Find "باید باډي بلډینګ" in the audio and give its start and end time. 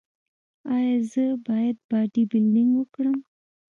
1.45-2.71